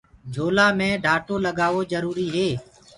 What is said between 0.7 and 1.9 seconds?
مي ڍآٽو لگآوو